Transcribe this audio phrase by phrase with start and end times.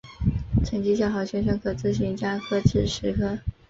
[0.65, 3.37] 成绩较好学生可自行加科至十科。